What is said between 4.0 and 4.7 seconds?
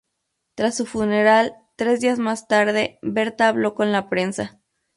prensa.